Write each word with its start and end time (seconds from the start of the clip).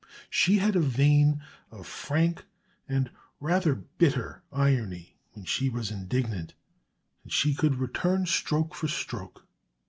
She 0.31 0.57
had 0.57 0.75
a 0.75 0.79
vein 0.79 1.43
of 1.69 1.85
frank 1.85 2.45
and 2.89 3.11
rather 3.39 3.75
bitter 3.75 4.41
irony 4.51 5.15
when 5.33 5.45
she 5.45 5.69
was 5.69 5.91
indignant, 5.91 6.55
and 7.21 7.31
she 7.31 7.53
could 7.53 7.75
return 7.75 8.25
stroke 8.25 8.73
for 8.73 8.87
stroke. 8.87 9.45